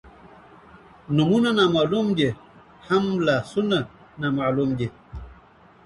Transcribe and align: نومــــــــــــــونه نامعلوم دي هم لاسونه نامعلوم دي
نومــــــــــــــونه 1.15 1.49
نامعلوم 1.59 2.07
دي 2.17 2.29
هم 2.87 3.03
لاسونه 3.25 3.79
نامعلوم 4.21 4.69
دي 4.79 4.87